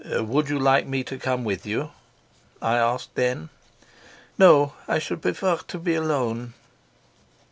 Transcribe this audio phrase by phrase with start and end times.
[0.03, 1.91] "Would you like me to come with you?"
[2.59, 3.49] I asked then.
[4.35, 6.55] "No; I should prefer to be alone."